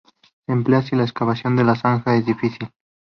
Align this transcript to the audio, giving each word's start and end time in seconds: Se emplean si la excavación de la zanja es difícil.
Se 0.47 0.51
emplean 0.51 0.81
si 0.81 0.95
la 0.95 1.03
excavación 1.03 1.55
de 1.55 1.63
la 1.63 1.75
zanja 1.75 2.15
es 2.15 2.25
difícil. 2.25 2.71